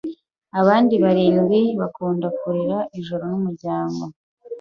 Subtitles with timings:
[0.59, 4.05] Abandi barindwi bakunda kurira ijoro numurango